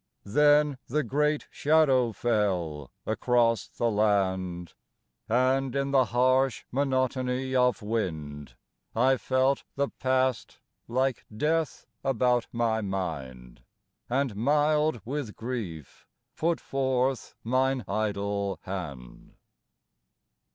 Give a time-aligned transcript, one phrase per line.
[0.25, 4.73] Then the great shadow fell across the land,
[5.29, 8.55] And in the harsh monotony of wind
[8.95, 13.61] I felt the past like Death about my mind,
[14.09, 19.35] And mild with grief put forth mine idle hand.